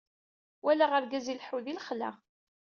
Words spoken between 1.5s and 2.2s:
di lexla.